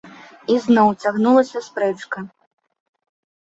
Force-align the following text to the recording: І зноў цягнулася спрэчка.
І 0.53 0.53
зноў 0.67 0.87
цягнулася 1.03 1.61
спрэчка. 1.67 2.25